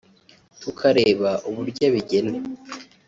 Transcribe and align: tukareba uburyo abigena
tukareba 0.61 1.31
uburyo 1.49 1.81
abigena 1.89 2.37